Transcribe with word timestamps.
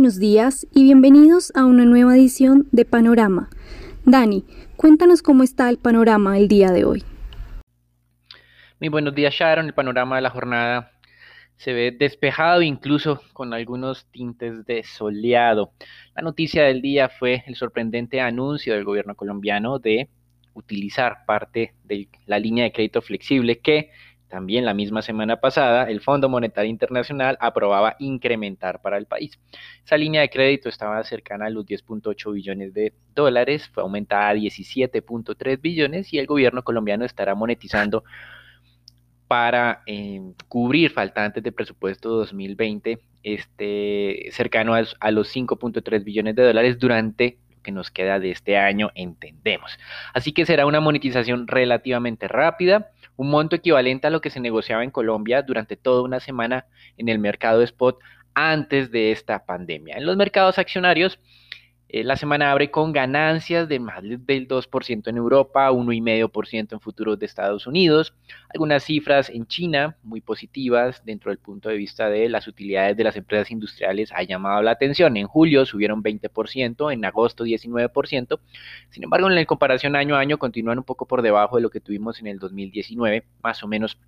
buenos 0.00 0.18
días 0.18 0.66
y 0.74 0.84
bienvenidos 0.84 1.52
a 1.54 1.66
una 1.66 1.84
nueva 1.84 2.16
edición 2.16 2.66
de 2.72 2.86
Panorama. 2.86 3.50
Dani, 4.06 4.46
cuéntanos 4.78 5.20
cómo 5.20 5.42
está 5.42 5.68
el 5.68 5.76
panorama 5.76 6.38
el 6.38 6.48
día 6.48 6.70
de 6.70 6.86
hoy. 6.86 7.04
Muy 8.80 8.88
buenos 8.88 9.14
días 9.14 9.34
Sharon, 9.34 9.66
el 9.66 9.74
panorama 9.74 10.16
de 10.16 10.22
la 10.22 10.30
jornada 10.30 10.92
se 11.58 11.74
ve 11.74 11.90
despejado 11.90 12.62
incluso 12.62 13.20
con 13.34 13.52
algunos 13.52 14.06
tintes 14.06 14.64
de 14.64 14.84
soleado. 14.84 15.72
La 16.16 16.22
noticia 16.22 16.62
del 16.62 16.80
día 16.80 17.10
fue 17.10 17.44
el 17.46 17.54
sorprendente 17.54 18.22
anuncio 18.22 18.72
del 18.72 18.84
gobierno 18.84 19.14
colombiano 19.14 19.78
de 19.78 20.08
utilizar 20.54 21.26
parte 21.26 21.74
de 21.84 22.08
la 22.24 22.38
línea 22.38 22.64
de 22.64 22.72
crédito 22.72 23.02
flexible 23.02 23.58
que 23.58 23.90
también 24.30 24.64
la 24.64 24.72
misma 24.72 25.02
semana 25.02 25.40
pasada, 25.40 25.90
el 25.90 26.00
Fondo 26.00 26.28
Monetario 26.28 26.70
Internacional 26.70 27.36
aprobaba 27.40 27.96
incrementar 27.98 28.80
para 28.80 28.96
el 28.96 29.04
país. 29.04 29.38
Esa 29.84 29.98
línea 29.98 30.22
de 30.22 30.30
crédito 30.30 30.68
estaba 30.68 31.02
cercana 31.04 31.46
a 31.46 31.50
los 31.50 31.66
10.8 31.66 32.32
billones 32.32 32.72
de 32.72 32.94
dólares, 33.14 33.68
fue 33.68 33.82
aumentada 33.82 34.28
a 34.28 34.34
17.3 34.34 35.60
billones 35.60 36.14
y 36.14 36.18
el 36.18 36.26
gobierno 36.26 36.62
colombiano 36.62 37.04
estará 37.04 37.34
monetizando 37.34 38.04
para 39.26 39.82
eh, 39.86 40.20
cubrir 40.48 40.90
faltantes 40.90 41.42
de 41.42 41.52
presupuesto 41.52 42.10
2020 42.10 42.98
este, 43.22 44.28
cercano 44.32 44.74
a, 44.74 44.84
a 45.00 45.10
los 45.10 45.34
5.3 45.34 46.04
billones 46.04 46.36
de 46.36 46.44
dólares 46.44 46.78
durante 46.78 47.38
lo 47.50 47.62
que 47.62 47.72
nos 47.72 47.90
queda 47.90 48.18
de 48.20 48.30
este 48.30 48.56
año, 48.56 48.90
entendemos. 48.94 49.78
Así 50.14 50.32
que 50.32 50.46
será 50.46 50.66
una 50.66 50.80
monetización 50.80 51.46
relativamente 51.48 52.28
rápida 52.28 52.90
un 53.20 53.28
monto 53.28 53.54
equivalente 53.54 54.06
a 54.06 54.10
lo 54.10 54.22
que 54.22 54.30
se 54.30 54.40
negociaba 54.40 54.82
en 54.82 54.90
Colombia 54.90 55.42
durante 55.42 55.76
toda 55.76 56.00
una 56.00 56.20
semana 56.20 56.64
en 56.96 57.10
el 57.10 57.18
mercado 57.18 57.60
spot 57.62 57.98
antes 58.32 58.90
de 58.90 59.12
esta 59.12 59.44
pandemia. 59.44 59.98
En 59.98 60.06
los 60.06 60.16
mercados 60.16 60.58
accionarios, 60.58 61.18
eh, 61.92 62.04
la 62.04 62.14
semana 62.14 62.52
abre 62.52 62.70
con 62.70 62.92
ganancias 62.92 63.68
de 63.68 63.80
más 63.80 64.02
del 64.02 64.46
2% 64.46 65.08
en 65.08 65.16
Europa, 65.16 65.72
1,5% 65.72 66.72
en 66.72 66.80
futuros 66.80 67.18
de 67.18 67.26
Estados 67.26 67.66
Unidos. 67.66 68.14
Algunas 68.48 68.84
cifras 68.84 69.28
en 69.28 69.46
China 69.46 69.96
muy 70.04 70.20
positivas 70.20 71.04
dentro 71.04 71.32
del 71.32 71.38
punto 71.38 71.68
de 71.68 71.76
vista 71.76 72.08
de 72.08 72.28
las 72.28 72.46
utilidades 72.46 72.96
de 72.96 73.02
las 73.02 73.16
empresas 73.16 73.50
industriales 73.50 74.12
ha 74.14 74.22
llamado 74.22 74.62
la 74.62 74.70
atención. 74.70 75.16
En 75.16 75.26
julio 75.26 75.66
subieron 75.66 76.00
20%, 76.00 76.92
en 76.92 77.04
agosto 77.04 77.44
19%. 77.44 78.38
Sin 78.90 79.02
embargo, 79.02 79.28
en 79.28 79.34
la 79.34 79.44
comparación 79.44 79.96
año 79.96 80.14
a 80.14 80.20
año 80.20 80.38
continúan 80.38 80.78
un 80.78 80.84
poco 80.84 81.06
por 81.06 81.22
debajo 81.22 81.56
de 81.56 81.62
lo 81.62 81.70
que 81.70 81.80
tuvimos 81.80 82.20
en 82.20 82.28
el 82.28 82.38
2019, 82.38 83.24
más 83.42 83.64
o 83.64 83.66
menos 83.66 83.98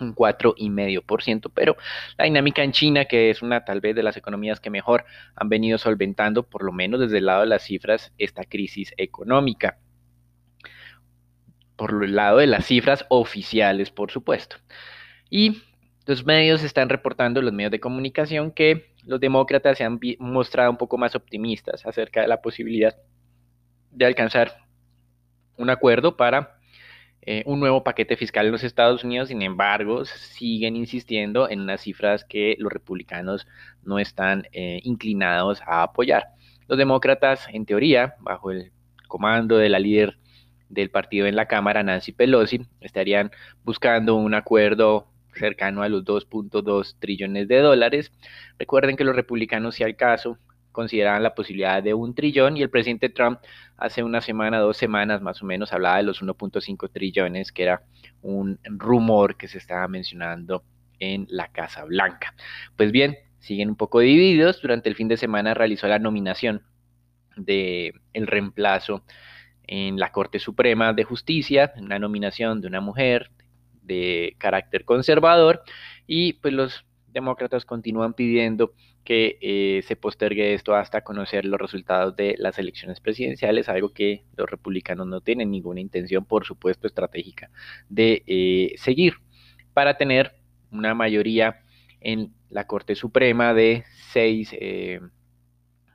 un 0.00 0.14
4,5%, 0.14 1.50
pero 1.54 1.76
la 2.16 2.24
dinámica 2.24 2.62
en 2.62 2.72
China, 2.72 3.04
que 3.06 3.30
es 3.30 3.42
una 3.42 3.64
tal 3.64 3.80
vez 3.80 3.94
de 3.94 4.02
las 4.02 4.16
economías 4.16 4.60
que 4.60 4.70
mejor 4.70 5.04
han 5.34 5.48
venido 5.48 5.78
solventando, 5.78 6.42
por 6.42 6.64
lo 6.64 6.72
menos 6.72 7.00
desde 7.00 7.18
el 7.18 7.26
lado 7.26 7.40
de 7.40 7.46
las 7.46 7.62
cifras, 7.62 8.12
esta 8.18 8.44
crisis 8.44 8.92
económica. 8.96 9.78
Por 11.76 12.04
el 12.04 12.16
lado 12.16 12.38
de 12.38 12.46
las 12.46 12.66
cifras 12.66 13.04
oficiales, 13.08 13.90
por 13.90 14.10
supuesto. 14.10 14.56
Y 15.28 15.62
los 16.06 16.24
medios 16.24 16.62
están 16.62 16.88
reportando, 16.88 17.42
los 17.42 17.52
medios 17.52 17.72
de 17.72 17.80
comunicación, 17.80 18.52
que 18.52 18.94
los 19.04 19.20
demócratas 19.20 19.78
se 19.78 19.84
han 19.84 20.00
mostrado 20.18 20.70
un 20.70 20.76
poco 20.76 20.98
más 20.98 21.14
optimistas 21.14 21.84
acerca 21.84 22.22
de 22.22 22.28
la 22.28 22.40
posibilidad 22.40 22.96
de 23.90 24.04
alcanzar 24.04 24.66
un 25.56 25.70
acuerdo 25.70 26.16
para 26.16 26.55
eh, 27.26 27.42
un 27.44 27.58
nuevo 27.58 27.82
paquete 27.82 28.16
fiscal 28.16 28.46
en 28.46 28.52
los 28.52 28.62
Estados 28.62 29.02
Unidos, 29.02 29.28
sin 29.28 29.42
embargo, 29.42 30.04
siguen 30.04 30.76
insistiendo 30.76 31.50
en 31.50 31.60
unas 31.60 31.80
cifras 31.80 32.24
que 32.24 32.54
los 32.60 32.72
republicanos 32.72 33.48
no 33.82 33.98
están 33.98 34.46
eh, 34.52 34.80
inclinados 34.84 35.60
a 35.66 35.82
apoyar. 35.82 36.28
Los 36.68 36.78
demócratas, 36.78 37.48
en 37.52 37.66
teoría, 37.66 38.14
bajo 38.20 38.52
el 38.52 38.70
comando 39.08 39.58
de 39.58 39.68
la 39.68 39.80
líder 39.80 40.18
del 40.68 40.90
partido 40.90 41.26
en 41.26 41.34
la 41.34 41.46
Cámara, 41.46 41.82
Nancy 41.82 42.12
Pelosi, 42.12 42.64
estarían 42.80 43.32
buscando 43.64 44.14
un 44.14 44.34
acuerdo 44.34 45.08
cercano 45.34 45.82
a 45.82 45.88
los 45.88 46.04
2.2 46.04 46.96
trillones 47.00 47.48
de 47.48 47.58
dólares. 47.58 48.12
Recuerden 48.58 48.96
que 48.96 49.04
los 49.04 49.16
republicanos, 49.16 49.74
si 49.74 49.82
al 49.82 49.96
caso, 49.96 50.38
consideraban 50.76 51.22
la 51.22 51.34
posibilidad 51.34 51.82
de 51.82 51.94
un 51.94 52.14
trillón 52.14 52.58
y 52.58 52.62
el 52.62 52.68
presidente 52.68 53.08
Trump 53.08 53.40
hace 53.78 54.02
una 54.02 54.20
semana, 54.20 54.58
dos 54.58 54.76
semanas 54.76 55.22
más 55.22 55.42
o 55.42 55.46
menos, 55.46 55.72
hablaba 55.72 55.96
de 55.96 56.02
los 56.02 56.22
1.5 56.22 56.90
trillones, 56.92 57.50
que 57.50 57.62
era 57.62 57.82
un 58.20 58.58
rumor 58.64 59.38
que 59.38 59.48
se 59.48 59.56
estaba 59.56 59.88
mencionando 59.88 60.64
en 60.98 61.26
la 61.30 61.48
Casa 61.48 61.84
Blanca. 61.84 62.34
Pues 62.76 62.92
bien, 62.92 63.16
siguen 63.38 63.70
un 63.70 63.76
poco 63.76 64.00
divididos. 64.00 64.60
Durante 64.60 64.90
el 64.90 64.96
fin 64.96 65.08
de 65.08 65.16
semana 65.16 65.54
realizó 65.54 65.88
la 65.88 65.98
nominación 65.98 66.62
de 67.36 67.94
el 68.12 68.26
reemplazo 68.26 69.02
en 69.66 69.98
la 69.98 70.12
Corte 70.12 70.38
Suprema 70.38 70.92
de 70.92 71.04
Justicia, 71.04 71.72
una 71.78 71.98
nominación 71.98 72.60
de 72.60 72.68
una 72.68 72.82
mujer 72.82 73.30
de 73.80 74.36
carácter 74.36 74.84
conservador 74.84 75.62
y 76.06 76.34
pues 76.34 76.52
los 76.52 76.85
demócratas 77.16 77.64
continúan 77.64 78.14
pidiendo 78.14 78.72
que 79.04 79.38
eh, 79.40 79.82
se 79.86 79.96
postergue 79.96 80.54
esto 80.54 80.74
hasta 80.74 81.02
conocer 81.02 81.44
los 81.44 81.60
resultados 81.60 82.14
de 82.14 82.34
las 82.38 82.58
elecciones 82.58 83.00
presidenciales, 83.00 83.68
algo 83.68 83.92
que 83.92 84.24
los 84.36 84.48
republicanos 84.50 85.06
no 85.06 85.20
tienen 85.20 85.50
ninguna 85.50 85.80
intención, 85.80 86.24
por 86.24 86.44
supuesto, 86.44 86.86
estratégica 86.86 87.50
de 87.88 88.22
eh, 88.26 88.74
seguir 88.76 89.14
para 89.72 89.96
tener 89.96 90.32
una 90.70 90.94
mayoría 90.94 91.62
en 92.00 92.32
la 92.50 92.66
Corte 92.66 92.94
Suprema 92.94 93.54
de 93.54 93.84
seis 94.12 94.50
eh, 94.52 95.00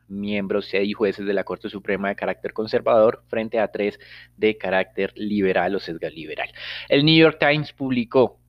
miembros, 0.08 0.68
seis 0.70 0.96
jueces 0.96 1.26
de 1.26 1.34
la 1.34 1.44
Corte 1.44 1.70
Suprema 1.70 2.10
de 2.10 2.16
carácter 2.16 2.54
conservador 2.54 3.24
frente 3.28 3.60
a 3.60 3.70
tres 3.70 4.00
de 4.38 4.58
carácter 4.58 5.14
liberal 5.16 5.76
o 5.76 5.80
sesga 5.80 6.10
liberal. 6.10 6.50
El 6.90 7.06
New 7.06 7.16
York 7.16 7.38
Times 7.40 7.74
publicó, 7.74 8.41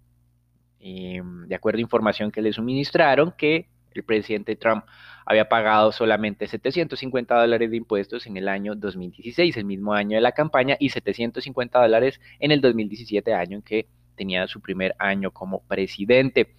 de 0.82 1.54
acuerdo 1.54 1.78
a 1.78 1.82
información 1.82 2.30
que 2.30 2.42
le 2.42 2.52
suministraron, 2.52 3.32
que 3.38 3.68
el 3.94 4.02
presidente 4.04 4.56
Trump 4.56 4.84
había 5.24 5.48
pagado 5.48 5.92
solamente 5.92 6.46
750 6.46 7.40
dólares 7.40 7.70
de 7.70 7.76
impuestos 7.76 8.26
en 8.26 8.36
el 8.36 8.48
año 8.48 8.74
2016, 8.74 9.56
el 9.56 9.64
mismo 9.64 9.94
año 9.94 10.16
de 10.16 10.20
la 10.20 10.32
campaña, 10.32 10.76
y 10.78 10.88
750 10.88 11.80
dólares 11.80 12.20
en 12.40 12.50
el 12.50 12.60
2017, 12.60 13.32
año 13.34 13.58
en 13.58 13.62
que 13.62 13.86
tenía 14.16 14.46
su 14.46 14.60
primer 14.60 14.94
año 14.98 15.30
como 15.30 15.62
presidente. 15.62 16.54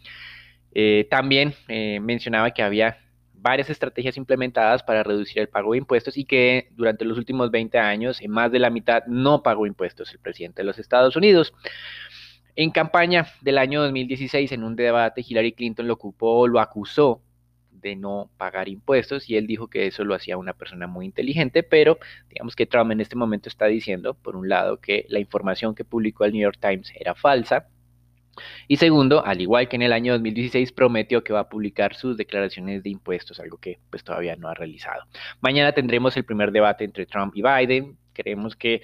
Eh, 0.74 1.08
también 1.10 1.54
eh, 1.68 2.00
mencionaba 2.00 2.52
que 2.52 2.64
había 2.64 2.98
varias 3.34 3.70
estrategias 3.70 4.16
implementadas 4.16 4.84
para 4.84 5.04
reducir 5.04 5.40
el 5.40 5.50
pago 5.50 5.74
de 5.74 5.80
impuestos 5.80 6.18
y 6.18 6.24
que 6.24 6.70
durante 6.72 7.04
los 7.04 7.18
últimos 7.18 7.52
20 7.52 7.78
años, 7.78 8.22
en 8.22 8.32
más 8.32 8.52
de 8.52 8.60
la 8.60 8.70
mitad, 8.70 9.04
no 9.06 9.44
pagó 9.44 9.68
impuestos 9.68 10.12
el 10.14 10.20
presidente 10.20 10.62
de 10.62 10.66
los 10.66 10.80
Estados 10.80 11.18
Unidos. 11.18 11.54
En 12.56 12.72
campaña 12.72 13.28
del 13.41 13.58
año 13.58 13.81
2016, 13.81 14.52
en 14.52 14.64
un 14.64 14.75
debate, 14.75 15.25
Hillary 15.28 15.53
Clinton 15.53 15.88
lo 15.88 15.96
ocupó, 15.96 16.47
lo 16.47 16.59
acusó 16.59 17.22
de 17.72 17.96
no 17.96 18.30
pagar 18.38 18.69
impuestos 18.69 19.30
y 19.30 19.36
él 19.38 19.47
dijo 19.47 19.68
que 19.68 19.88
eso 19.88 20.03
lo 20.03 20.16
hacía 20.16 20.38
una 20.38 20.53
persona 20.53 20.88
muy 20.88 21.06
inteligente, 21.06 21.63
pero 21.63 21.97
digamos 22.30 22.56
que 22.56 22.66
Trump 22.66 22.92
en 22.92 23.02
este 23.02 23.16
momento 23.16 23.50
está 23.50 23.66
diciendo, 23.66 24.13
por 24.13 24.36
un 24.36 24.50
lado, 24.50 24.80
que 24.80 25.06
la 25.09 25.19
información 25.19 25.75
que 25.75 25.84
publicó 25.84 26.25
el 26.25 26.34
New 26.34 26.42
York 26.42 26.59
Times 26.62 26.94
era 26.96 27.16
falsa, 27.16 27.68
y 28.68 28.78
segundo, 28.78 29.25
al 29.25 29.42
igual 29.42 29.68
que 29.68 29.75
en 29.75 29.84
el 29.84 29.94
año 29.94 30.13
2016, 30.13 30.72
prometió 30.72 31.24
que 31.24 31.34
va 31.34 31.42
a 31.42 31.50
publicar 31.50 31.96
sus 31.96 32.18
declaraciones 32.18 32.84
de 32.84 32.90
impuestos, 32.90 33.40
algo 33.40 33.58
que 33.58 33.80
pues 33.90 34.03
todavía 34.03 34.36
no 34.36 34.47
ha 34.47 34.53
realizado. 34.53 35.03
Mañana 35.42 35.74
tendremos 35.74 36.18
el 36.18 36.25
primer 36.25 36.52
debate 36.52 36.84
entre 36.84 37.06
Trump 37.06 37.36
y 37.36 37.44
Biden. 37.44 37.98
Creemos 38.13 38.56
que 38.56 38.81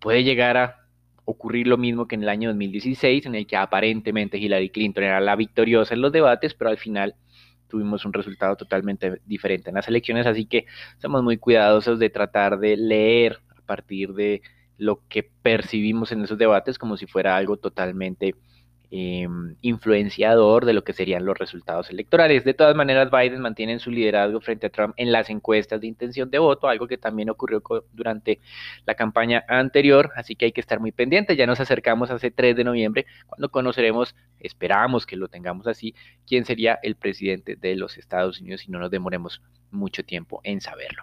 puede 0.00 0.24
llegar 0.24 0.56
a 0.56 0.85
ocurrir 1.26 1.66
lo 1.66 1.76
mismo 1.76 2.08
que 2.08 2.14
en 2.14 2.22
el 2.22 2.28
año 2.30 2.48
2016, 2.50 3.26
en 3.26 3.34
el 3.34 3.46
que 3.46 3.56
aparentemente 3.56 4.38
Hillary 4.38 4.70
Clinton 4.70 5.04
era 5.04 5.20
la 5.20 5.36
victoriosa 5.36 5.92
en 5.92 6.00
los 6.00 6.12
debates, 6.12 6.54
pero 6.54 6.70
al 6.70 6.78
final 6.78 7.14
tuvimos 7.68 8.04
un 8.04 8.12
resultado 8.12 8.56
totalmente 8.56 9.20
diferente 9.26 9.70
en 9.70 9.74
las 9.74 9.88
elecciones, 9.88 10.26
así 10.26 10.46
que 10.46 10.66
somos 10.98 11.22
muy 11.22 11.36
cuidadosos 11.36 11.98
de 11.98 12.10
tratar 12.10 12.58
de 12.58 12.76
leer 12.76 13.40
a 13.56 13.60
partir 13.66 14.14
de 14.14 14.40
lo 14.78 15.02
que 15.08 15.24
percibimos 15.42 16.12
en 16.12 16.22
esos 16.22 16.38
debates 16.38 16.78
como 16.78 16.96
si 16.96 17.06
fuera 17.06 17.36
algo 17.36 17.56
totalmente 17.56 18.36
Em, 18.92 19.56
influenciador 19.62 20.64
de 20.64 20.72
lo 20.72 20.84
que 20.84 20.92
serían 20.92 21.24
los 21.24 21.36
resultados 21.36 21.90
electorales. 21.90 22.44
De 22.44 22.54
todas 22.54 22.76
maneras, 22.76 23.10
Biden 23.10 23.40
mantiene 23.40 23.80
su 23.80 23.90
liderazgo 23.90 24.40
frente 24.40 24.68
a 24.68 24.70
Trump 24.70 24.94
en 24.96 25.10
las 25.10 25.28
encuestas 25.28 25.80
de 25.80 25.88
intención 25.88 26.30
de 26.30 26.38
voto, 26.38 26.68
algo 26.68 26.86
que 26.86 26.96
también 26.96 27.28
ocurrió 27.28 27.60
durante 27.92 28.38
la 28.86 28.94
campaña 28.94 29.44
anterior, 29.48 30.12
así 30.14 30.36
que 30.36 30.44
hay 30.44 30.52
que 30.52 30.60
estar 30.60 30.78
muy 30.78 30.92
pendientes. 30.92 31.36
Ya 31.36 31.46
nos 31.46 31.58
acercamos 31.58 32.10
ese 32.10 32.30
3 32.30 32.54
de 32.54 32.62
noviembre, 32.62 33.06
cuando 33.26 33.48
conoceremos, 33.48 34.14
esperamos 34.38 35.04
que 35.04 35.16
lo 35.16 35.26
tengamos 35.26 35.66
así, 35.66 35.92
quién 36.24 36.44
sería 36.44 36.78
el 36.80 36.94
presidente 36.94 37.56
de 37.56 37.74
los 37.74 37.98
Estados 37.98 38.40
Unidos 38.40 38.68
y 38.68 38.70
no 38.70 38.78
nos 38.78 38.92
demoremos 38.92 39.42
mucho 39.72 40.04
tiempo 40.04 40.40
en 40.44 40.60
saberlo. 40.60 41.02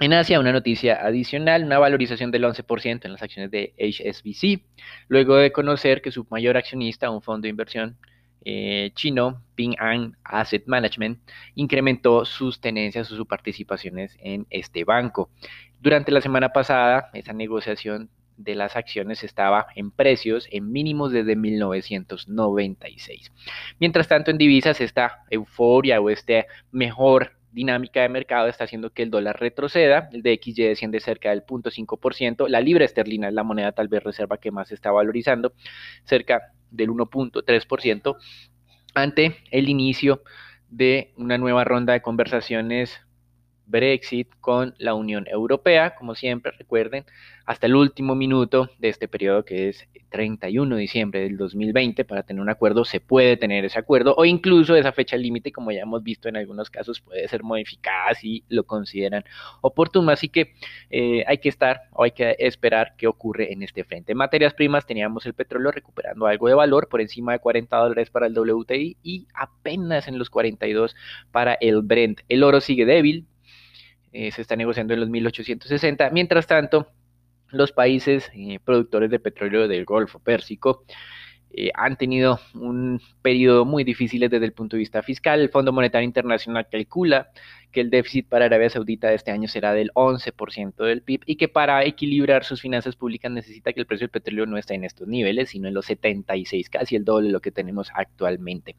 En 0.00 0.12
Asia, 0.12 0.38
una 0.38 0.52
noticia 0.52 1.04
adicional, 1.04 1.64
una 1.64 1.80
valorización 1.80 2.30
del 2.30 2.44
11% 2.44 3.04
en 3.04 3.12
las 3.12 3.22
acciones 3.22 3.50
de 3.50 3.74
HSBC, 3.78 4.62
luego 5.08 5.34
de 5.34 5.50
conocer 5.50 6.02
que 6.02 6.12
su 6.12 6.24
mayor 6.30 6.56
accionista, 6.56 7.10
un 7.10 7.20
fondo 7.20 7.46
de 7.46 7.48
inversión 7.48 7.98
eh, 8.44 8.92
chino, 8.94 9.42
Ping 9.56 9.74
An 9.78 10.16
Asset 10.22 10.68
Management, 10.68 11.18
incrementó 11.56 12.24
sus 12.24 12.60
tenencias 12.60 13.10
o 13.10 13.16
sus 13.16 13.26
participaciones 13.26 14.16
en 14.20 14.46
este 14.50 14.84
banco. 14.84 15.30
Durante 15.80 16.12
la 16.12 16.20
semana 16.20 16.50
pasada, 16.50 17.10
esa 17.12 17.32
negociación 17.32 18.08
de 18.36 18.54
las 18.54 18.76
acciones 18.76 19.24
estaba 19.24 19.66
en 19.74 19.90
precios 19.90 20.46
en 20.52 20.70
mínimos 20.70 21.10
desde 21.10 21.34
1996. 21.34 23.32
Mientras 23.80 24.06
tanto, 24.06 24.30
en 24.30 24.38
divisas, 24.38 24.80
esta 24.80 25.24
euforia 25.28 26.00
o 26.00 26.08
este 26.08 26.46
mejor 26.70 27.37
dinámica 27.52 28.02
de 28.02 28.08
mercado 28.08 28.48
está 28.48 28.64
haciendo 28.64 28.90
que 28.90 29.02
el 29.02 29.10
dólar 29.10 29.40
retroceda, 29.40 30.08
el 30.12 30.22
DXY 30.22 30.64
desciende 30.64 31.00
cerca 31.00 31.30
del 31.30 31.44
0.5%, 31.44 32.48
la 32.48 32.60
libra 32.60 32.84
esterlina 32.84 33.28
es 33.28 33.34
la 33.34 33.42
moneda 33.42 33.72
tal 33.72 33.88
vez 33.88 34.02
reserva 34.02 34.38
que 34.38 34.50
más 34.50 34.68
se 34.68 34.74
está 34.74 34.90
valorizando, 34.90 35.52
cerca 36.04 36.52
del 36.70 36.90
1.3%, 36.90 38.16
ante 38.94 39.36
el 39.50 39.68
inicio 39.68 40.22
de 40.68 41.12
una 41.16 41.38
nueva 41.38 41.64
ronda 41.64 41.94
de 41.94 42.02
conversaciones 42.02 43.00
Brexit 43.68 44.28
con 44.40 44.74
la 44.78 44.94
Unión 44.94 45.26
Europea, 45.28 45.94
como 45.94 46.14
siempre, 46.14 46.52
recuerden, 46.58 47.04
hasta 47.48 47.66
el 47.66 47.76
último 47.76 48.14
minuto 48.14 48.68
de 48.78 48.88
este 48.88 49.08
periodo 49.08 49.44
que 49.44 49.68
es 49.70 49.88
31 50.10 50.74
de 50.74 50.80
diciembre 50.82 51.20
del 51.20 51.36
2020 51.36 52.04
para 52.04 52.22
tener 52.22 52.42
un 52.42 52.50
acuerdo, 52.50 52.84
se 52.84 53.00
puede 53.00 53.36
tener 53.36 53.64
ese 53.64 53.78
acuerdo 53.78 54.14
o 54.16 54.24
incluso 54.24 54.74
esa 54.74 54.92
fecha 54.92 55.16
límite, 55.16 55.52
como 55.52 55.72
ya 55.72 55.82
hemos 55.82 56.02
visto 56.02 56.28
en 56.28 56.36
algunos 56.36 56.68
casos, 56.70 57.00
puede 57.00 57.26
ser 57.28 57.42
modificada 57.42 58.14
si 58.14 58.44
lo 58.48 58.64
consideran 58.64 59.24
oportuno. 59.60 60.10
Así 60.10 60.28
que 60.28 60.54
eh, 60.90 61.24
hay 61.26 61.38
que 61.38 61.48
estar 61.48 61.82
o 61.92 62.04
hay 62.04 62.10
que 62.10 62.36
esperar 62.38 62.94
qué 62.96 63.06
ocurre 63.06 63.52
en 63.52 63.62
este 63.62 63.84
frente. 63.84 64.12
En 64.12 64.18
materias 64.18 64.54
primas 64.54 64.86
teníamos 64.86 65.24
el 65.26 65.34
petróleo 65.34 65.70
recuperando 65.70 66.26
algo 66.26 66.48
de 66.48 66.54
valor 66.54 66.88
por 66.88 67.00
encima 67.00 67.32
de 67.32 67.38
40 67.38 67.76
dólares 67.76 68.10
para 68.10 68.26
el 68.26 68.38
WTI 68.38 68.98
y 69.02 69.26
apenas 69.34 70.08
en 70.08 70.18
los 70.18 70.30
42 70.30 70.94
para 71.32 71.54
el 71.54 71.82
Brent. 71.82 72.20
El 72.28 72.42
oro 72.42 72.60
sigue 72.60 72.84
débil, 72.84 73.26
eh, 74.18 74.32
se 74.32 74.42
está 74.42 74.56
negociando 74.56 74.94
en 74.94 74.98
los 75.00 75.08
1860. 75.08 76.10
Mientras 76.10 76.48
tanto, 76.48 76.88
los 77.50 77.70
países 77.70 78.28
eh, 78.34 78.58
productores 78.64 79.10
de 79.10 79.20
petróleo 79.20 79.68
del 79.68 79.84
Golfo 79.84 80.18
Pérsico 80.18 80.82
eh, 81.52 81.70
han 81.72 81.96
tenido 81.96 82.40
un 82.52 83.00
periodo 83.22 83.64
muy 83.64 83.84
difícil 83.84 84.28
desde 84.28 84.44
el 84.44 84.52
punto 84.52 84.74
de 84.74 84.80
vista 84.80 85.04
fiscal. 85.04 85.38
El 85.38 85.50
Fondo 85.50 85.72
Monetario 85.72 86.04
Internacional 86.04 86.66
calcula 86.68 87.28
que 87.70 87.80
el 87.80 87.90
déficit 87.90 88.26
para 88.28 88.46
Arabia 88.46 88.70
Saudita 88.70 89.06
de 89.06 89.14
este 89.14 89.30
año 89.30 89.46
será 89.46 89.72
del 89.72 89.92
11% 89.92 90.74
del 90.84 91.02
PIB 91.02 91.20
y 91.24 91.36
que 91.36 91.46
para 91.46 91.84
equilibrar 91.84 92.42
sus 92.42 92.60
finanzas 92.60 92.96
públicas 92.96 93.30
necesita 93.30 93.72
que 93.72 93.78
el 93.78 93.86
precio 93.86 94.06
del 94.06 94.10
petróleo 94.10 94.46
no 94.46 94.58
esté 94.58 94.74
en 94.74 94.82
estos 94.82 95.06
niveles, 95.06 95.50
sino 95.50 95.68
en 95.68 95.74
los 95.74 95.86
76, 95.86 96.70
casi 96.70 96.96
el 96.96 97.04
doble 97.04 97.28
de 97.28 97.34
lo 97.34 97.40
que 97.40 97.52
tenemos 97.52 97.92
actualmente. 97.94 98.74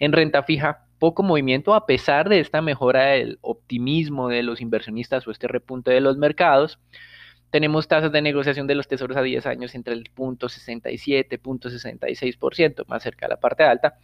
En 0.00 0.10
renta 0.10 0.42
fija, 0.42 0.89
poco 1.00 1.24
movimiento 1.24 1.74
a 1.74 1.86
pesar 1.86 2.28
de 2.28 2.38
esta 2.38 2.62
mejora 2.62 3.06
del 3.06 3.38
optimismo 3.40 4.28
de 4.28 4.44
los 4.44 4.60
inversionistas 4.60 5.26
o 5.26 5.32
este 5.32 5.48
repunte 5.48 5.90
de 5.90 6.00
los 6.00 6.16
mercados. 6.16 6.78
Tenemos 7.50 7.88
tasas 7.88 8.12
de 8.12 8.22
negociación 8.22 8.68
de 8.68 8.76
los 8.76 8.86
tesoros 8.86 9.16
a 9.16 9.22
10 9.22 9.46
años 9.46 9.74
entre 9.74 9.94
el 9.94 10.04
0.67, 10.14 11.40
0.66%, 11.40 12.86
más 12.86 13.02
cerca 13.02 13.26
de 13.26 13.30
la 13.30 13.40
parte 13.40 13.64
alta, 13.64 13.94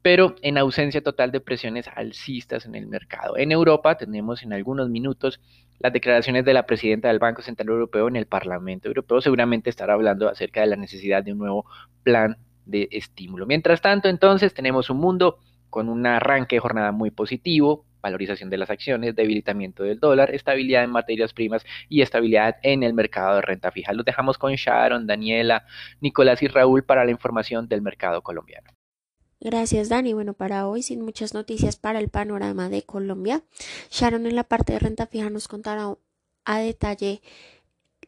pero 0.00 0.36
en 0.40 0.56
ausencia 0.56 1.02
total 1.02 1.32
de 1.32 1.40
presiones 1.40 1.86
alcistas 1.94 2.64
en 2.64 2.76
el 2.76 2.86
mercado. 2.86 3.36
En 3.36 3.52
Europa 3.52 3.98
tenemos 3.98 4.42
en 4.42 4.54
algunos 4.54 4.88
minutos 4.88 5.40
las 5.80 5.92
declaraciones 5.92 6.44
de 6.44 6.54
la 6.54 6.66
presidenta 6.66 7.08
del 7.08 7.18
Banco 7.18 7.42
Central 7.42 7.68
Europeo 7.68 8.08
en 8.08 8.16
el 8.16 8.26
Parlamento 8.26 8.88
Europeo. 8.88 9.20
Seguramente 9.20 9.70
estará 9.70 9.94
hablando 9.94 10.28
acerca 10.28 10.60
de 10.60 10.68
la 10.68 10.76
necesidad 10.76 11.22
de 11.24 11.32
un 11.32 11.38
nuevo 11.38 11.66
plan 12.04 12.38
de 12.64 12.88
estímulo. 12.92 13.44
Mientras 13.44 13.80
tanto, 13.80 14.08
entonces 14.08 14.54
tenemos 14.54 14.88
un 14.88 14.98
mundo 14.98 15.40
con 15.70 15.88
un 15.88 16.06
arranque 16.06 16.56
de 16.56 16.60
jornada 16.60 16.92
muy 16.92 17.10
positivo, 17.10 17.84
valorización 18.00 18.50
de 18.50 18.58
las 18.58 18.70
acciones, 18.70 19.16
debilitamiento 19.16 19.82
del 19.82 19.98
dólar, 19.98 20.34
estabilidad 20.34 20.84
en 20.84 20.90
materias 20.90 21.32
primas 21.32 21.64
y 21.88 22.02
estabilidad 22.02 22.56
en 22.62 22.82
el 22.82 22.94
mercado 22.94 23.36
de 23.36 23.42
renta 23.42 23.70
fija. 23.70 23.92
Los 23.92 24.04
dejamos 24.04 24.38
con 24.38 24.52
Sharon, 24.54 25.06
Daniela, 25.06 25.64
Nicolás 26.00 26.42
y 26.42 26.48
Raúl 26.48 26.84
para 26.84 27.04
la 27.04 27.10
información 27.10 27.68
del 27.68 27.82
mercado 27.82 28.22
colombiano. 28.22 28.70
Gracias, 29.40 29.88
Dani. 29.88 30.14
Bueno, 30.14 30.34
para 30.34 30.66
hoy, 30.66 30.82
sin 30.82 31.00
muchas 31.02 31.32
noticias 31.32 31.76
para 31.76 32.00
el 32.00 32.08
panorama 32.08 32.68
de 32.68 32.82
Colombia, 32.82 33.42
Sharon 33.90 34.26
en 34.26 34.34
la 34.34 34.44
parte 34.44 34.72
de 34.72 34.80
renta 34.80 35.06
fija 35.06 35.30
nos 35.30 35.46
contará 35.46 35.94
a 36.44 36.58
detalle 36.58 37.20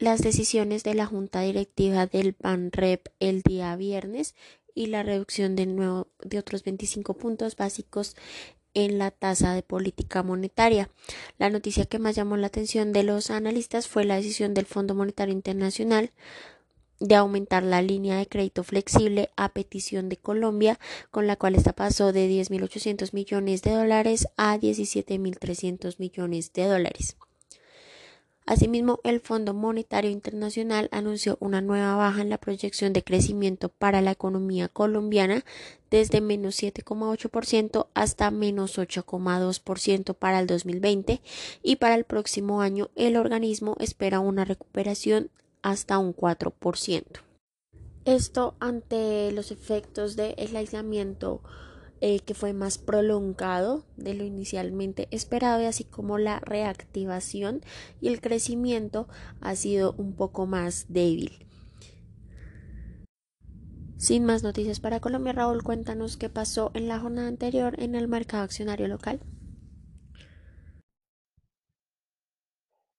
las 0.01 0.23
decisiones 0.23 0.83
de 0.83 0.95
la 0.95 1.07
Junta 1.07 1.43
Directiva 1.43 2.07
del 2.07 2.33
PANREP 2.33 3.09
el 3.21 3.43
día 3.43 3.77
viernes 3.77 4.35
y 4.75 4.87
la 4.87 5.03
reducción 5.03 5.57
de, 5.57 5.67
nuevo, 5.67 6.09
de 6.23 6.39
otros 6.39 6.65
25 6.65 7.15
puntos 7.15 7.57
básicos 7.57 8.17
en 8.75 8.99
la 8.99 9.11
tasa 9.11 9.55
de 9.55 9.63
política 9.63 10.23
monetaria. 10.23 10.91
La 11.39 11.51
noticia 11.51 11.87
que 11.87 11.99
más 11.99 12.15
llamó 12.15 12.37
la 12.37 12.47
atención 12.47 12.93
de 12.93 13.03
los 13.03 13.31
analistas 13.31 13.89
fue 13.89 14.05
la 14.05 14.17
decisión 14.17 14.55
del 14.55 14.67
Fondo 14.67 14.95
Monetario 14.95 15.33
Internacional 15.33 16.13
de 17.01 17.15
aumentar 17.15 17.63
la 17.63 17.81
línea 17.81 18.19
de 18.19 18.27
crédito 18.27 18.63
flexible 18.63 19.31
a 19.35 19.49
petición 19.49 20.09
de 20.11 20.19
Colombia, 20.19 20.79
con 21.11 21.27
la 21.27 21.37
cual 21.37 21.55
esta 21.55 21.73
pasó 21.73 22.13
de 22.13 22.29
10.800 22.29 23.15
millones 23.15 23.63
de 23.63 23.73
dólares 23.73 24.29
a 24.37 24.59
17.300 24.59 25.99
millones 25.99 26.53
de 26.53 26.67
dólares. 26.67 27.17
Asimismo, 28.51 28.99
el 29.05 29.21
Fondo 29.21 29.55
Monetario 29.55 30.11
Internacional 30.11 30.89
anunció 30.91 31.37
una 31.39 31.61
nueva 31.61 31.95
baja 31.95 32.21
en 32.21 32.31
la 32.31 32.39
proyección 32.39 32.93
de 32.93 33.05
crecimiento 33.05 33.69
para 33.69 34.01
la 34.01 34.11
economía 34.11 34.67
colombiana 34.67 35.45
desde 35.89 36.21
menos 36.21 36.61
7,8% 36.61 37.87
hasta 37.95 38.33
menos 38.33 38.77
8,2% 38.77 40.15
para 40.15 40.41
el 40.41 40.49
2020 40.49 41.23
y 41.63 41.77
para 41.77 41.95
el 41.95 42.03
próximo 42.03 42.61
año 42.61 42.91
el 42.97 43.17
organismo 43.17 43.77
espera 43.79 44.19
una 44.19 44.45
recuperación 44.45 45.31
hasta 45.63 45.99
un 45.99 46.13
4%. 46.13 47.05
Esto 48.05 48.57
ante 48.59 49.31
los 49.31 49.53
efectos 49.53 50.17
del 50.17 50.57
aislamiento 50.57 51.41
eh, 52.01 52.21
que 52.21 52.35
fue 52.35 52.53
más 52.53 52.79
prolongado 52.79 53.85
de 53.97 54.15
lo 54.15 54.25
inicialmente 54.25 55.09
esperado 55.11 55.67
así 55.67 55.85
como 55.85 56.19
la 56.19 56.41
reactivación 56.41 57.61
y 58.01 58.09
el 58.09 58.21
crecimiento 58.21 59.09
ha 59.41 59.55
sido 59.55 59.95
un 59.99 60.15
poco 60.15 60.47
más 60.47 60.87
débil. 60.89 61.47
Sin 63.99 64.25
más 64.25 64.43
noticias 64.43 64.81
para 64.81 65.01
Colombia, 65.01 65.35
Raúl, 65.35 65.63
cuéntanos 65.63 66.17
qué 66.17 66.31
pasó 66.31 66.71
en 66.73 66.89
la 66.89 66.99
jornada 66.99 67.29
anterior 67.29 67.79
en 67.79 67.95
el 67.95 68.09
mercado 68.09 68.45
accionario 68.45 68.89
local. 68.89 69.21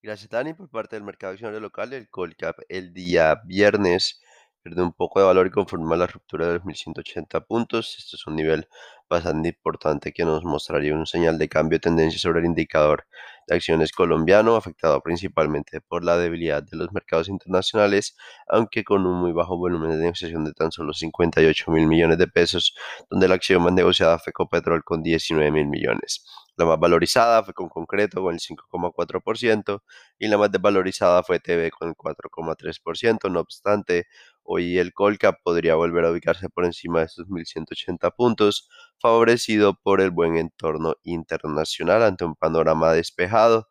Gracias, 0.03 0.29
Dani, 0.29 0.53
por 0.53 0.69
parte 0.69 0.95
del 0.95 1.03
mercado 1.03 1.33
accionario 1.33 1.59
local. 1.59 1.93
El 1.93 2.07
Colcap 2.07 2.59
el 2.69 2.93
día 2.93 3.41
viernes 3.45 4.21
pierde 4.61 4.81
un 4.83 4.93
poco 4.93 5.19
de 5.19 5.25
valor 5.25 5.47
y 5.47 5.51
conforma 5.51 5.95
la 5.95 6.07
ruptura 6.07 6.47
de 6.47 6.53
los 6.55 6.65
1180 6.65 7.41
puntos. 7.41 7.95
Esto 7.97 8.15
es 8.15 8.27
un 8.27 8.35
nivel 8.35 8.67
bastante 9.09 9.49
importante 9.49 10.13
que 10.13 10.23
nos 10.23 10.43
mostraría 10.43 10.93
un 10.93 11.05
señal 11.05 11.37
de 11.37 11.49
cambio 11.49 11.77
de 11.77 11.81
tendencia 11.81 12.19
sobre 12.19 12.39
el 12.39 12.45
indicador 12.45 13.05
de 13.47 13.55
acciones 13.55 13.91
colombiano, 13.91 14.55
afectado 14.55 15.01
principalmente 15.01 15.81
por 15.81 16.03
la 16.03 16.17
debilidad 16.17 16.63
de 16.63 16.77
los 16.77 16.91
mercados 16.93 17.27
internacionales, 17.27 18.15
aunque 18.47 18.83
con 18.83 19.05
un 19.05 19.19
muy 19.19 19.33
bajo 19.33 19.57
volumen 19.57 19.91
de 19.91 19.97
negociación 19.97 20.45
de 20.45 20.53
tan 20.53 20.71
solo 20.71 20.93
58 20.93 21.71
mil 21.71 21.87
millones 21.87 22.17
de 22.17 22.27
pesos, 22.27 22.75
donde 23.09 23.27
la 23.27 23.35
acción 23.35 23.63
más 23.63 23.73
negociada 23.73 24.19
fue 24.19 24.31
Copetrol 24.31 24.83
con 24.83 25.03
19 25.03 25.51
mil 25.51 25.67
millones. 25.67 26.23
La 26.57 26.65
más 26.65 26.79
valorizada 26.79 27.43
fue 27.43 27.53
con 27.53 27.69
Concreto 27.69 28.21
con 28.21 28.33
el 28.35 28.39
5,4% 28.39 29.81
y 30.19 30.27
la 30.27 30.37
más 30.37 30.51
desvalorizada 30.51 31.23
fue 31.23 31.39
TV 31.39 31.71
con 31.71 31.89
el 31.89 31.95
4,3%. 31.95 33.31
No 33.31 33.39
obstante, 33.39 34.07
hoy 34.43 34.77
el 34.79 34.93
Colcap 34.93 35.41
podría 35.43 35.75
volver 35.75 36.05
a 36.05 36.11
ubicarse 36.11 36.49
por 36.49 36.65
encima 36.65 36.99
de 36.99 37.05
estos 37.05 37.27
1.180 37.27 38.11
puntos, 38.15 38.69
favorecido 38.99 39.79
por 39.81 40.01
el 40.01 40.11
buen 40.11 40.37
entorno 40.37 40.95
internacional 41.03 42.03
ante 42.03 42.25
un 42.25 42.35
panorama 42.35 42.93
despejado. 42.93 43.67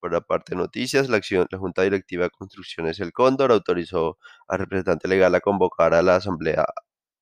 Por 0.00 0.12
la 0.12 0.20
parte 0.20 0.54
de 0.54 0.60
noticias, 0.60 1.08
la, 1.08 1.20
Junta 1.58 1.82
Directiva 1.82 2.24
de 2.24 2.30
Construcciones 2.30 3.00
El 3.00 3.12
Cóndor 3.12 3.52
autorizó 3.52 4.18
al 4.48 4.58
representante 4.58 5.08
legal 5.08 5.34
a 5.34 5.40
convocar 5.40 5.94
a 5.94 6.02
la 6.02 6.16
Asamblea 6.16 6.66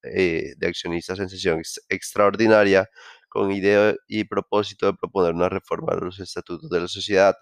eh, 0.03 0.55
de 0.57 0.67
Accionistas 0.67 1.21
en 1.21 1.29
sesión 1.29 1.63
extraordinaria 1.89 2.89
con 3.29 3.53
idea 3.53 3.95
y 4.09 4.25
propósito 4.25 4.87
de 4.87 4.95
proponer 4.95 5.33
una 5.33 5.49
reforma 5.49 5.93
a 5.93 5.97
los 5.97 6.21
estatutos 6.21 6.69
de 6.71 6.81
la 6.81 6.89
sociedad 6.89 7.35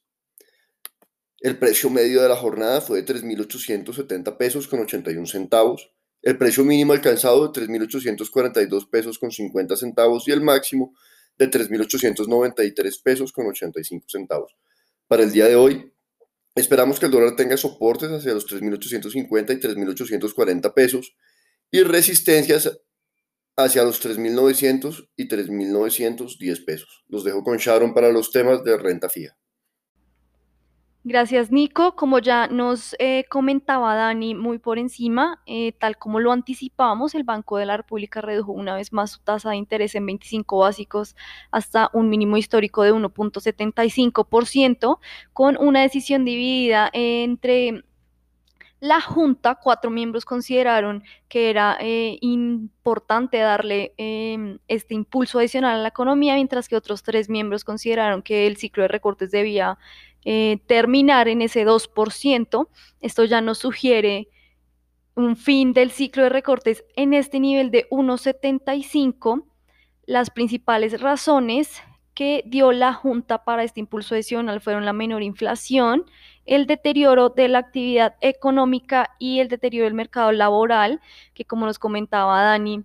El 1.40 1.58
precio 1.58 1.90
medio 1.90 2.22
de 2.22 2.28
la 2.28 2.36
jornada 2.36 2.80
fue 2.80 3.02
de 3.02 3.14
3.870 3.14 4.36
pesos 4.36 4.66
con 4.66 4.80
81 4.80 5.26
centavos, 5.26 5.92
el 6.22 6.38
precio 6.38 6.64
mínimo 6.64 6.94
alcanzado 6.94 7.48
de 7.48 7.60
3.842 7.60 8.88
pesos 8.88 9.18
con 9.18 9.30
50 9.30 9.76
centavos 9.76 10.26
y 10.26 10.32
el 10.32 10.40
máximo 10.40 10.94
de 11.36 11.50
3.893 11.50 13.02
pesos 13.02 13.32
con 13.32 13.46
85 13.46 14.06
centavos. 14.08 14.56
Para 15.06 15.22
el 15.22 15.32
día 15.32 15.46
de 15.46 15.56
hoy, 15.56 15.92
esperamos 16.54 16.98
que 16.98 17.06
el 17.06 17.12
dólar 17.12 17.36
tenga 17.36 17.56
soportes 17.56 18.10
hacia 18.10 18.32
los 18.32 18.46
3.850 18.48 19.52
y 19.52 19.60
3.840 19.60 20.72
pesos 20.72 21.14
y 21.70 21.82
resistencias 21.82 22.80
hacia 23.56 23.84
los 23.84 24.04
3.900 24.04 25.08
y 25.16 25.28
3.910 25.28 26.64
pesos. 26.64 27.04
Los 27.08 27.24
dejo 27.24 27.44
con 27.44 27.58
Sharon 27.58 27.94
para 27.94 28.10
los 28.10 28.30
temas 28.30 28.64
de 28.64 28.76
renta 28.76 29.08
fija. 29.08 29.36
Gracias, 31.06 31.52
Nico. 31.52 31.96
Como 31.96 32.18
ya 32.18 32.46
nos 32.46 32.96
eh, 32.98 33.26
comentaba 33.28 33.94
Dani 33.94 34.34
muy 34.34 34.58
por 34.58 34.78
encima, 34.78 35.42
eh, 35.44 35.72
tal 35.72 35.98
como 35.98 36.18
lo 36.18 36.32
anticipábamos, 36.32 37.14
el 37.14 37.24
Banco 37.24 37.58
de 37.58 37.66
la 37.66 37.76
República 37.76 38.22
redujo 38.22 38.52
una 38.52 38.74
vez 38.74 38.90
más 38.90 39.10
su 39.10 39.20
tasa 39.20 39.50
de 39.50 39.56
interés 39.56 39.94
en 39.94 40.06
25 40.06 40.56
básicos 40.56 41.14
hasta 41.50 41.90
un 41.92 42.08
mínimo 42.08 42.38
histórico 42.38 42.84
de 42.84 42.94
1.75%, 42.94 44.98
con 45.34 45.58
una 45.58 45.82
decisión 45.82 46.24
dividida 46.24 46.88
entre 46.94 47.84
la 48.80 49.00
Junta, 49.00 49.54
cuatro 49.54 49.90
miembros 49.90 50.24
consideraron 50.24 51.04
que 51.28 51.48
era 51.48 51.78
eh, 51.80 52.18
importante 52.20 53.38
darle 53.38 53.94
em, 53.96 54.58
este 54.68 54.94
impulso 54.94 55.38
adicional 55.38 55.76
a 55.78 55.82
la 55.82 55.88
economía, 55.88 56.34
mientras 56.34 56.68
que 56.68 56.76
otros 56.76 57.02
tres 57.02 57.30
miembros 57.30 57.64
consideraron 57.64 58.22
que 58.22 58.46
el 58.46 58.56
ciclo 58.56 58.82
de 58.82 58.88
recortes 58.88 59.30
debía 59.30 59.78
eh, 60.24 60.58
terminar 60.66 61.28
en 61.28 61.42
ese 61.42 61.66
2%. 61.66 62.68
Esto 63.00 63.24
ya 63.24 63.40
nos 63.40 63.58
sugiere 63.58 64.28
un 65.14 65.36
fin 65.36 65.72
del 65.72 65.90
ciclo 65.90 66.24
de 66.24 66.28
recortes 66.28 66.84
en 66.96 67.14
este 67.14 67.40
nivel 67.40 67.70
de 67.70 67.88
1,75. 67.90 69.44
Las 70.06 70.30
principales 70.30 71.00
razones 71.00 71.80
que 72.14 72.42
dio 72.46 72.72
la 72.72 72.92
Junta 72.92 73.44
para 73.44 73.64
este 73.64 73.80
impulso 73.80 74.14
adicional 74.14 74.60
fueron 74.60 74.84
la 74.84 74.92
menor 74.92 75.22
inflación, 75.22 76.04
el 76.46 76.66
deterioro 76.66 77.30
de 77.30 77.48
la 77.48 77.58
actividad 77.58 78.16
económica 78.20 79.10
y 79.18 79.40
el 79.40 79.48
deterioro 79.48 79.84
del 79.84 79.94
mercado 79.94 80.32
laboral, 80.32 81.00
que 81.34 81.44
como 81.44 81.66
nos 81.66 81.78
comentaba 81.78 82.42
Dani, 82.42 82.84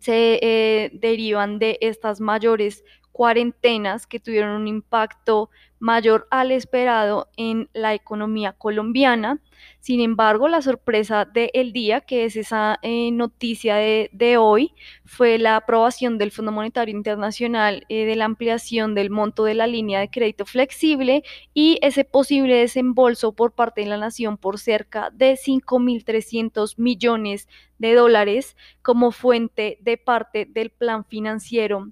se 0.00 0.38
eh, 0.42 0.90
derivan 0.94 1.58
de 1.58 1.78
estas 1.80 2.20
mayores 2.20 2.84
cuarentenas 3.12 4.06
que 4.06 4.18
tuvieron 4.18 4.60
un 4.60 4.68
impacto 4.68 5.50
mayor 5.82 6.28
al 6.30 6.52
esperado 6.52 7.28
en 7.36 7.68
la 7.72 7.92
economía 7.92 8.52
colombiana. 8.52 9.40
Sin 9.80 10.00
embargo, 10.00 10.46
la 10.46 10.62
sorpresa 10.62 11.24
del 11.24 11.72
día, 11.72 12.00
que 12.00 12.24
es 12.24 12.36
esa 12.36 12.78
eh, 12.82 13.10
noticia 13.10 13.76
de, 13.76 14.36
hoy, 14.38 14.74
fue 15.04 15.38
la 15.38 15.56
aprobación 15.56 16.18
del 16.18 16.30
Fondo 16.30 16.52
Monetario 16.52 16.96
Internacional 16.96 17.84
eh, 17.88 18.04
de 18.04 18.14
la 18.14 18.26
ampliación 18.26 18.94
del 18.94 19.10
monto 19.10 19.42
de 19.42 19.54
la 19.54 19.66
línea 19.66 19.98
de 19.98 20.08
crédito 20.08 20.46
flexible 20.46 21.24
y 21.52 21.80
ese 21.82 22.04
posible 22.04 22.54
desembolso 22.54 23.32
por 23.32 23.52
parte 23.52 23.80
de 23.80 23.88
la 23.88 23.98
nación 23.98 24.36
por 24.36 24.60
cerca 24.60 25.10
de 25.10 25.32
5.300 25.32 26.74
millones 26.78 27.48
de 27.78 27.94
dólares 27.94 28.56
como 28.82 29.10
fuente 29.10 29.78
de 29.80 29.96
parte 29.96 30.46
del 30.46 30.70
plan 30.70 31.04
financiero 31.04 31.90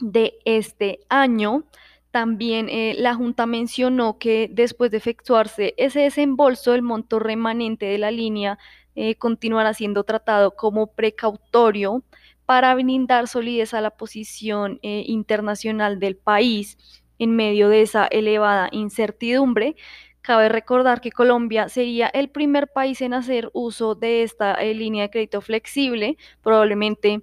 de 0.00 0.34
este 0.44 1.00
año. 1.08 1.64
También 2.10 2.68
eh, 2.68 2.94
la 2.98 3.14
Junta 3.14 3.46
mencionó 3.46 4.18
que 4.18 4.48
después 4.50 4.90
de 4.90 4.96
efectuarse 4.96 5.74
ese 5.76 6.00
desembolso, 6.00 6.74
el 6.74 6.82
monto 6.82 7.20
remanente 7.20 7.86
de 7.86 7.98
la 7.98 8.10
línea 8.10 8.58
eh, 8.96 9.14
continuará 9.14 9.74
siendo 9.74 10.02
tratado 10.02 10.56
como 10.56 10.88
precautorio 10.88 12.02
para 12.46 12.74
brindar 12.74 13.28
solidez 13.28 13.74
a 13.74 13.80
la 13.80 13.90
posición 13.90 14.80
eh, 14.82 15.04
internacional 15.06 16.00
del 16.00 16.16
país 16.16 16.76
en 17.18 17.36
medio 17.36 17.68
de 17.68 17.82
esa 17.82 18.06
elevada 18.06 18.68
incertidumbre. 18.72 19.76
Cabe 20.20 20.48
recordar 20.48 21.00
que 21.00 21.12
Colombia 21.12 21.68
sería 21.68 22.08
el 22.08 22.28
primer 22.28 22.68
país 22.72 23.00
en 23.02 23.14
hacer 23.14 23.50
uso 23.52 23.94
de 23.94 24.22
esta 24.24 24.60
línea 24.62 25.04
de 25.04 25.10
crédito 25.10 25.40
flexible, 25.40 26.18
probablemente 26.42 27.22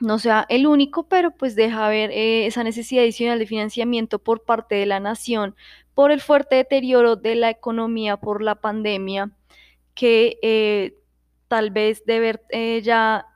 no 0.00 0.18
sea 0.18 0.46
el 0.48 0.66
único, 0.66 1.08
pero 1.08 1.32
pues 1.32 1.54
deja 1.56 1.88
ver 1.88 2.10
eh, 2.10 2.46
esa 2.46 2.62
necesidad 2.64 3.02
adicional 3.02 3.38
de 3.38 3.46
financiamiento 3.46 4.18
por 4.18 4.44
parte 4.44 4.76
de 4.76 4.86
la 4.86 5.00
nación 5.00 5.56
por 5.94 6.12
el 6.12 6.20
fuerte 6.20 6.56
deterioro 6.56 7.16
de 7.16 7.34
la 7.34 7.50
economía 7.50 8.16
por 8.18 8.40
la 8.40 8.54
pandemia, 8.54 9.32
que 9.94 10.38
eh, 10.42 10.96
tal 11.48 11.70
vez 11.72 12.04
de 12.04 12.20
ver 12.20 12.42
eh, 12.50 12.80
ya 12.82 13.26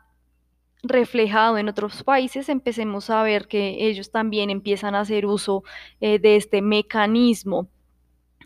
reflejado 0.85 1.59
en 1.59 1.69
otros 1.69 2.05
países, 2.05 2.49
empecemos 2.49 3.11
a 3.11 3.23
ver 3.25 3.49
que 3.49 3.89
ellos 3.89 4.13
también 4.13 4.51
empiezan 4.51 4.95
a 4.95 5.01
hacer 5.01 5.27
uso 5.27 5.65
de 6.01 6.37
este 6.37 6.61
mecanismo. 6.61 7.69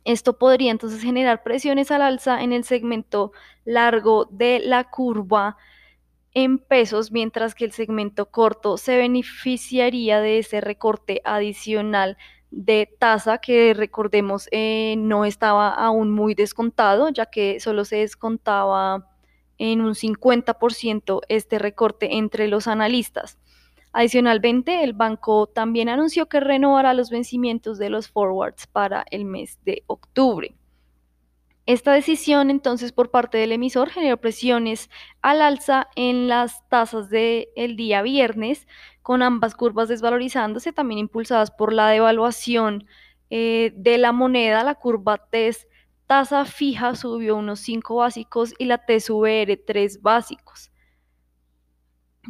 Esto 0.05 0.39
podría 0.39 0.71
entonces 0.71 1.03
generar 1.03 1.43
presiones 1.43 1.91
al 1.91 2.03
alza 2.03 2.43
en 2.43 2.53
el 2.53 2.65
segmento 2.65 3.33
largo 3.65 4.27
de 4.31 4.61
la 4.61 4.85
curva 4.85 5.57
en 6.37 6.59
pesos, 6.59 7.13
mientras 7.13 7.55
que 7.55 7.65
el 7.65 7.73
segmento 7.73 8.31
corto 8.31 8.77
se 8.77 8.99
beneficiaría 8.99 10.21
de 10.21 10.39
ese 10.39 10.61
recorte 10.61 11.23
adicional 11.25 12.19
de 12.51 12.95
tasa 12.99 13.39
que 13.39 13.73
recordemos 13.73 14.47
eh, 14.53 14.97
no 14.99 15.25
estaba 15.25 15.71
aún 15.71 16.11
muy 16.11 16.35
descontado, 16.35 17.09
ya 17.09 17.25
que 17.25 17.59
solo 17.59 17.87
se 17.87 17.97
descontaba 17.97 19.09
en 19.57 19.81
un 19.81 19.95
50% 19.95 21.23
este 21.31 21.59
recorte 21.59 22.19
entre 22.19 22.49
los 22.49 22.69
analistas. 22.69 23.39
Adicionalmente, 23.95 24.85
el 24.85 24.93
banco 24.93 25.47
también 25.47 25.89
anunció 25.89 26.27
que 26.27 26.41
renovará 26.41 26.93
los 26.93 27.09
vencimientos 27.09 27.79
de 27.79 27.89
los 27.89 28.09
forwards 28.09 28.67
para 28.67 29.07
el 29.11 29.25
mes 29.25 29.59
de 29.65 29.85
octubre. 29.87 30.55
Esta 31.67 31.93
decisión 31.93 32.51
entonces 32.51 32.93
por 32.93 33.11
parte 33.11 33.39
del 33.39 33.51
emisor 33.51 33.91
generó 33.91 34.19
presiones 34.19 34.89
al 35.21 35.43
alza 35.43 35.89
en 35.97 36.29
las 36.29 36.67
tasas 36.69 37.11
del 37.11 37.77
día 37.77 38.03
viernes, 38.03 38.69
con 39.03 39.21
ambas 39.21 39.57
curvas 39.57 39.89
desvalorizándose, 39.89 40.73
también 40.73 40.99
impulsadas 40.99 41.51
por 41.51 41.73
la 41.73 41.89
devaluación 41.89 42.87
eh, 43.31 43.73
de 43.75 43.99
la 43.99 44.13
moneda. 44.13 44.63
La 44.63 44.77
curva 44.77 45.19
TES 45.19 45.67
tasa 46.07 46.45
fija 46.45 46.95
subió 46.95 47.35
unos 47.37 47.59
5 47.61 47.97
básicos 47.97 48.55
y 48.59 48.67
la 48.67 48.79
TSVR 48.79 49.61
3 49.67 50.03
básicos. 50.03 50.71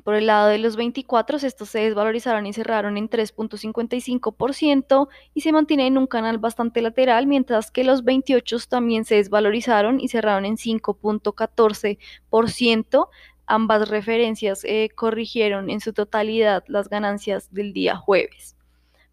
Por 0.04 0.14
el 0.14 0.26
lado 0.26 0.48
de 0.48 0.58
los 0.58 0.76
24, 0.76 1.38
estos 1.38 1.68
se 1.68 1.80
desvalorizaron 1.80 2.46
y 2.46 2.52
cerraron 2.52 2.96
en 2.96 3.08
3.55% 3.08 5.08
y 5.34 5.40
se 5.40 5.52
mantienen 5.52 5.86
en 5.86 5.98
un 5.98 6.06
canal 6.06 6.38
bastante 6.38 6.82
lateral, 6.82 7.26
mientras 7.26 7.70
que 7.70 7.84
los 7.84 8.04
28 8.04 8.58
también 8.68 9.04
se 9.04 9.16
desvalorizaron 9.16 10.00
y 10.00 10.08
cerraron 10.08 10.44
en 10.44 10.56
5.14%. 10.56 13.08
Ambas 13.46 13.88
referencias 13.88 14.64
eh, 14.64 14.90
corrigieron 14.94 15.70
en 15.70 15.80
su 15.80 15.92
totalidad 15.92 16.64
las 16.66 16.88
ganancias 16.88 17.52
del 17.52 17.72
día 17.72 17.96
jueves. 17.96 18.55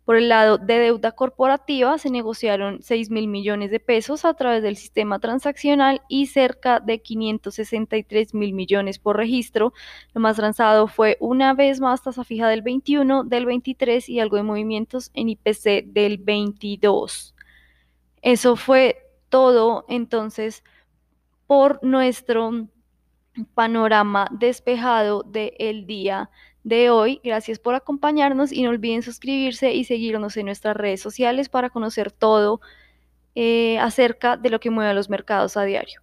Por 0.06 0.18
el 0.18 0.28
lado 0.28 0.58
de 0.58 0.80
deuda 0.80 1.14
corporativa 1.14 1.98
se 1.98 2.10
negociaron 2.10 2.82
6 2.82 3.10
mil 3.10 3.28
millones 3.28 3.72
de 3.72 3.80
pesos 3.80 4.26
a 4.26 4.34
través 4.34 4.62
del 4.62 4.76
sistema 4.76 5.20
transaccional 5.20 6.02
y 6.10 6.26
cerca 6.26 6.82
de 6.82 7.02
563 7.02 8.34
mil 8.34 8.54
millones 8.54 9.00
por 9.00 9.16
registro. 9.16 9.74
Lo 10.14 10.20
más 10.20 10.36
transado 10.36 10.88
fue 10.88 11.16
una 11.22 11.54
vez 11.54 11.80
más 11.80 12.04
tasa 12.04 12.26
fija 12.26 12.50
del 12.50 12.62
21, 12.62 13.24
del 13.24 13.46
23 13.46 14.10
y 14.10 14.20
algo 14.20 14.36
de 14.36 14.44
movimientos 14.44 15.10
en 15.14 15.30
IPC 15.30 15.86
del 15.86 16.18
22. 16.18 17.34
Eso 18.22 18.56
fue 18.58 19.10
todo 19.30 19.86
entonces 19.88 20.64
por 21.48 21.80
nuestro 21.82 22.68
panorama 23.54 24.28
despejado 24.32 25.24
del 25.24 25.86
día 25.86 26.30
de 26.64 26.90
hoy. 26.90 27.22
Gracias 27.24 27.60
por 27.60 27.76
acompañarnos 27.76 28.52
y 28.52 28.64
no 28.64 28.70
olviden 28.70 29.04
suscribirse 29.04 29.74
y 29.74 29.84
seguirnos 29.84 30.38
en 30.38 30.48
nuestras 30.48 30.76
redes 30.76 31.02
sociales 31.02 31.50
para 31.50 31.70
conocer 31.70 32.12
todo 32.12 32.62
eh, 33.36 33.78
acerca 33.80 34.38
de 34.38 34.50
lo 34.50 34.60
que 34.60 34.70
mueve 34.70 34.92
a 34.92 34.94
los 34.94 35.10
mercados 35.10 35.58
a 35.58 35.64
diario. 35.64 36.02